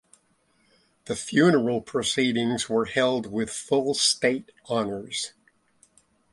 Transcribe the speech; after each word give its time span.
The 1.05 1.15
funeral 1.15 1.79
proceedings 1.79 2.67
were 2.67 2.85
held 2.85 3.27
with 3.27 3.51
full 3.51 3.93
state 3.93 4.51
honors. 4.65 5.33